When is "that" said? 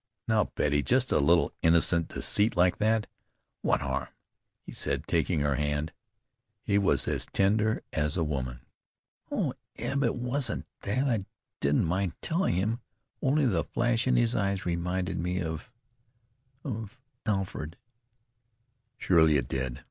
2.79-3.05, 10.81-11.07